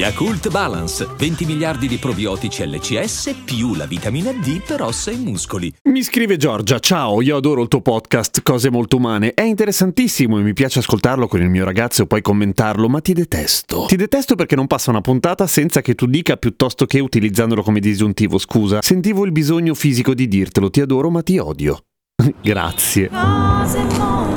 [0.00, 5.70] Yakult Balance, 20 miliardi di probiotici LCS più la vitamina D per ossa e muscoli.
[5.90, 10.42] Mi scrive Giorgia, ciao, io adoro il tuo podcast Cose molto umane, è interessantissimo e
[10.42, 13.84] mi piace ascoltarlo con il mio ragazzo e poi commentarlo, ma ti detesto.
[13.88, 17.80] Ti detesto perché non passa una puntata senza che tu dica piuttosto che utilizzandolo come
[17.80, 18.80] disgiuntivo, scusa.
[18.80, 21.78] Sentivo il bisogno fisico di dirtelo, ti adoro ma ti odio.
[22.40, 23.10] Grazie.
[23.10, 24.29] Cose molto,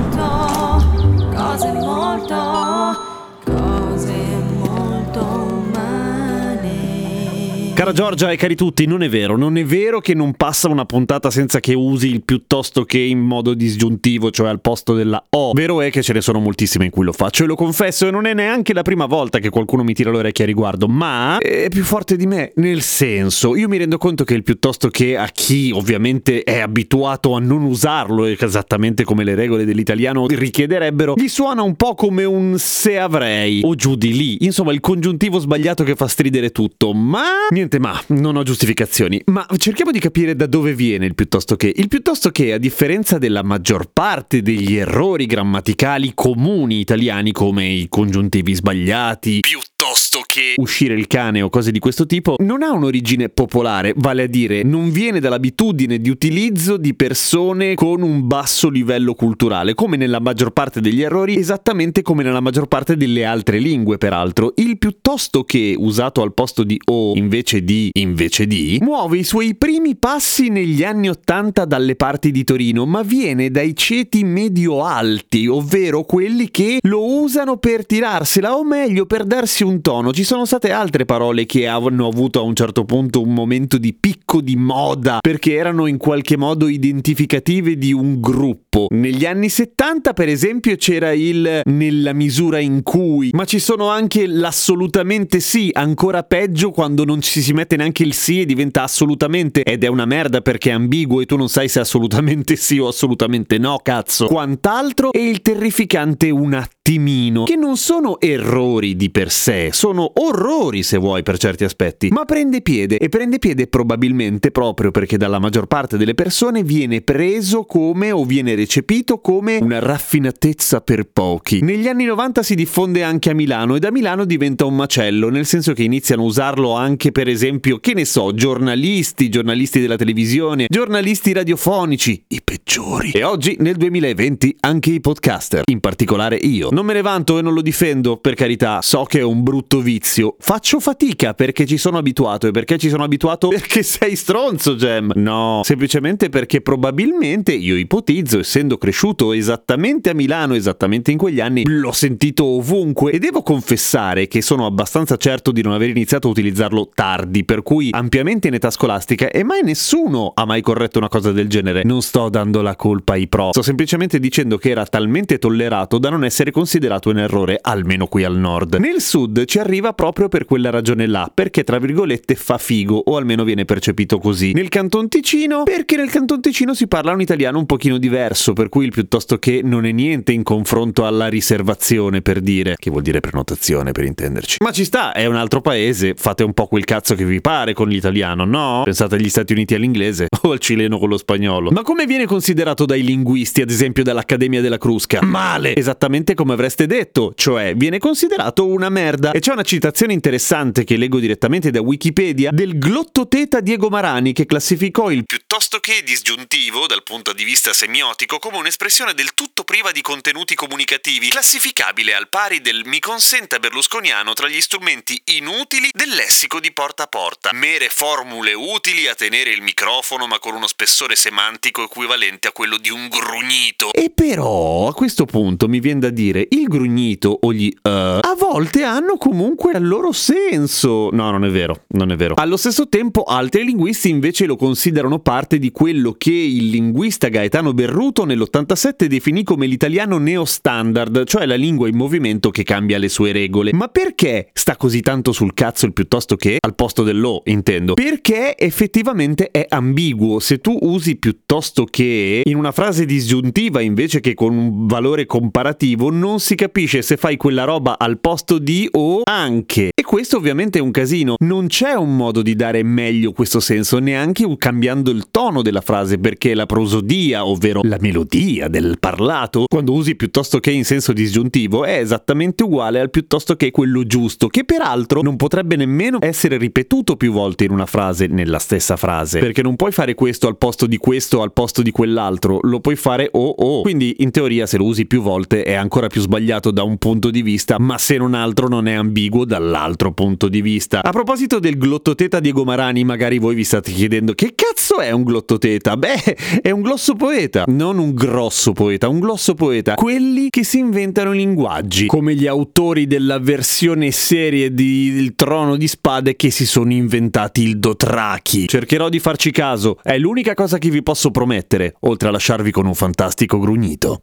[7.84, 10.86] Cara Giorgia e cari tutti, non è vero, non è vero che non passa una
[10.86, 15.52] puntata senza che usi il piuttosto che in modo disgiuntivo, cioè al posto della O.
[15.52, 18.12] Vero è che ce ne sono moltissime in cui lo faccio e lo confesso e
[18.12, 21.40] non è neanche la prima volta che qualcuno mi tira le orecchie a riguardo, ma
[21.40, 25.18] è più forte di me, nel senso, io mi rendo conto che il piuttosto che
[25.18, 31.28] a chi ovviamente è abituato a non usarlo, esattamente come le regole dell'italiano richiederebbero, gli
[31.28, 35.84] suona un po' come un se avrei o giù di lì, insomma il congiuntivo sbagliato
[35.84, 40.48] che fa stridere tutto, ma niente ma, non ho giustificazioni, ma cerchiamo di capire da
[40.48, 41.72] dove viene il piuttosto che.
[41.76, 47.88] Il piuttosto che, a differenza della maggior parte degli errori grammaticali comuni italiani come i
[47.90, 53.30] congiuntivi sbagliati, piuttosto che uscire il cane o cose di questo tipo, non ha un'origine
[53.30, 59.14] popolare, vale a dire non viene dall'abitudine di utilizzo di persone con un basso livello
[59.14, 64.00] culturale, come nella maggior parte degli errori, esattamente come nella maggior parte delle altre lingue,
[64.00, 64.54] peraltro.
[64.56, 69.54] Il piuttosto che, usato al posto di o invece di invece di, muove i suoi
[69.54, 76.04] primi passi negli anni Ottanta dalle parti di Torino, ma viene dai ceti medio-alti, ovvero
[76.04, 80.12] quelli che lo usano per tirarsela, o meglio per darsi un tono.
[80.12, 83.94] Ci sono state altre parole che hanno avuto a un certo punto un momento di
[83.94, 88.88] picco di moda, perché erano in qualche modo identificative di un gruppo.
[88.90, 94.28] Negli anni 70, per esempio, c'era il nella misura in cui, ma ci sono anche
[94.28, 99.64] l'assolutamente sì, ancora peggio quando non ci si mette neanche il sì e diventa assolutamente
[99.64, 102.88] ed è una merda perché è ambiguo e tu non sai se assolutamente sì o
[102.88, 104.28] assolutamente no, cazzo.
[104.28, 110.84] Quant'altro e il terrificante un attimino, che non sono errori di per sé, sono orrori
[110.84, 115.40] se vuoi per certi aspetti, ma prende piede e prende piede probabilmente proprio perché dalla
[115.40, 121.62] maggior parte delle persone viene preso come o viene recepito come una raffinatezza per pochi.
[121.62, 125.46] Negli anni 90 si diffonde anche a Milano e da Milano diventa un macello, nel
[125.46, 130.68] senso che iniziano a usarlo anche per esempio, che ne so, giornalisti, giornalisti della televisione,
[130.70, 133.12] giornalisti radiofonici, i peggiori.
[133.12, 136.70] E oggi nel 2020 anche i podcaster, in particolare io.
[136.72, 139.80] Non me ne vanto e non lo difendo, per carità, so che è un brutto
[139.80, 140.03] vizio.
[140.38, 145.14] Faccio fatica perché ci sono abituato e perché ci sono abituato perché sei stronzo, Gem.
[145.16, 151.64] No, semplicemente perché probabilmente io ipotizzo, essendo cresciuto esattamente a Milano, esattamente in quegli anni,
[151.66, 156.32] l'ho sentito ovunque e devo confessare che sono abbastanza certo di non aver iniziato a
[156.32, 161.08] utilizzarlo tardi, per cui ampiamente in età scolastica e mai nessuno ha mai corretto una
[161.08, 161.84] cosa del genere.
[161.86, 166.10] Non sto dando la colpa ai pro, sto semplicemente dicendo che era talmente tollerato da
[166.10, 168.76] non essere considerato un errore, almeno qui al nord.
[168.76, 173.18] Nel sud ci arriva proprio per quella ragione là, perché tra virgolette fa figo, o
[173.18, 174.54] almeno viene percepito così.
[174.54, 178.70] Nel Canton Ticino, perché nel Canton Ticino si parla un italiano un pochino diverso, per
[178.70, 183.04] cui il piuttosto che non è niente in confronto alla riservazione, per dire, che vuol
[183.04, 184.58] dire prenotazione per intenderci.
[184.62, 187.74] Ma ci sta, è un altro paese, fate un po' quel cazzo che vi pare
[187.74, 188.82] con l'italiano, no?
[188.84, 191.72] Pensate agli Stati Uniti all'inglese o al cileno con lo spagnolo.
[191.72, 195.22] Ma come viene considerato dai linguisti, ad esempio dall'Accademia della Crusca?
[195.22, 195.76] Male!
[195.76, 199.32] Esattamente come avreste detto, cioè viene considerato una merda.
[199.32, 199.83] E c'è una citazione
[200.14, 206.04] interessante che leggo direttamente da Wikipedia del glottoteta Diego Marani che classificò il piuttosto che
[206.06, 212.14] disgiuntivo dal punto di vista semiotico come un'espressione del tutto priva di contenuti comunicativi, classificabile
[212.14, 217.08] al pari del mi consenta berlusconiano tra gli strumenti inutili del lessico di porta a
[217.08, 222.52] porta, mere formule utili a tenere il microfono ma con uno spessore semantico equivalente a
[222.52, 223.92] quello di un grugnito.
[223.92, 227.90] E però a questo punto mi viene da dire il grugnito o gli uh,
[228.34, 231.10] a volte hanno comunque il loro senso.
[231.12, 232.34] No, non è vero, non è vero.
[232.36, 237.74] Allo stesso tempo altri linguisti invece lo considerano parte di quello che il linguista Gaetano
[237.74, 243.32] Berruto nell'87 definì come l'italiano neostandard, cioè la lingua in movimento che cambia le sue
[243.32, 243.72] regole.
[243.72, 247.94] Ma perché sta così tanto sul cazzo il piuttosto che al posto dell'o, intendo?
[247.94, 250.40] Perché effettivamente è ambiguo.
[250.40, 256.10] Se tu usi piuttosto che in una frase disgiuntiva invece che con un valore comparativo,
[256.10, 259.90] non si capisce se fai quella roba al posto di o anche.
[259.94, 261.36] E questo ovviamente è un casino.
[261.40, 266.18] Non c'è un modo di dare meglio questo senso, neanche cambiando il tono della frase,
[266.18, 271.86] perché la prosodia, ovvero la melodia del parlato, quando usi piuttosto che in senso disgiuntivo,
[271.86, 277.16] è esattamente uguale al piuttosto che quello giusto, che peraltro non potrebbe nemmeno essere ripetuto
[277.16, 280.88] più volte in una frase nella stessa frase, perché non puoi fare questo al posto
[280.88, 283.82] di questo al posto di quell'altro, lo puoi fare o o.
[283.82, 287.30] Quindi in teoria se lo usi più volte è ancora più sbagliato da un punto
[287.30, 291.02] di vista, ma se non altro non è ambiguo dall'altro punto di vista.
[291.04, 295.24] A proposito del glottoteta Diego Marani, magari voi vi state chiedendo che cazzo è un
[295.24, 295.98] glottoteta?
[295.98, 299.96] Beh, è un glosso poeta, non un grosso poeta, un glosso poeta.
[299.96, 305.88] Quelli che si inventano linguaggi, come gli autori della versione serie di Il Trono di
[305.88, 308.68] Spade che si sono inventati il Dotraki.
[308.68, 312.86] Cercherò di farci caso, è l'unica cosa che vi posso promettere, oltre a lasciarvi con
[312.86, 314.22] un fantastico grugnito.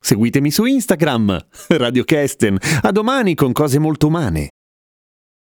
[0.00, 2.58] Seguitemi su Instagram, Radio Kesten.
[2.82, 4.48] A domani con cose molto umane.